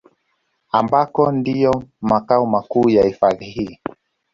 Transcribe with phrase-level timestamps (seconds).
[0.71, 3.79] Ambako ndiyo makao makuu ya hifadhi hii